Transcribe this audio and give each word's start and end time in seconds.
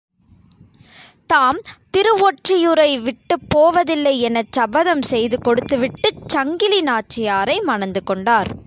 தாம் 1.29 1.59
திருவொற்றியூரை 1.93 3.01
விட்டுப் 3.01 3.45
போவதில்லை 3.49 4.19
எனச் 4.21 4.51
சபதம் 4.51 5.01
செய்து 5.03 5.39
கொடுத்துவிட்டுச் 5.41 6.23
சங்கிலி 6.27 6.81
நாச்சியாரை 6.83 7.63
மணந்து 7.63 8.03
கொண்டார். 8.03 8.51